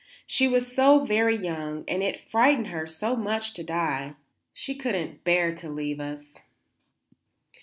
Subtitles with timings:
[0.25, 4.15] She was so very young and it frightened her so much to die;
[4.51, 6.39] she could not bear to leave us."